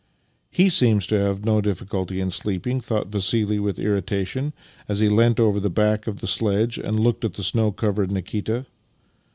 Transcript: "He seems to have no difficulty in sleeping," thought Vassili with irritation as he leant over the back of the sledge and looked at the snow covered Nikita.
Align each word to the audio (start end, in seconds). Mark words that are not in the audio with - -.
"He 0.49 0.71
seems 0.71 1.05
to 1.05 1.19
have 1.19 1.45
no 1.45 1.61
difficulty 1.61 2.19
in 2.19 2.31
sleeping," 2.31 2.81
thought 2.81 3.09
Vassili 3.09 3.59
with 3.59 3.77
irritation 3.77 4.51
as 4.89 4.97
he 4.97 5.07
leant 5.07 5.39
over 5.39 5.59
the 5.59 5.69
back 5.69 6.07
of 6.07 6.21
the 6.21 6.27
sledge 6.27 6.79
and 6.79 6.99
looked 6.99 7.23
at 7.23 7.35
the 7.35 7.43
snow 7.43 7.71
covered 7.71 8.11
Nikita. 8.11 8.65